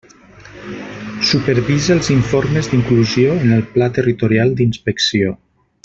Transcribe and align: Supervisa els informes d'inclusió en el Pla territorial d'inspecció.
Supervisa 1.31 1.93
els 1.97 2.09
informes 2.15 2.71
d'inclusió 2.71 3.37
en 3.45 3.55
el 3.59 3.65
Pla 3.77 3.91
territorial 3.99 4.57
d'inspecció. 4.63 5.37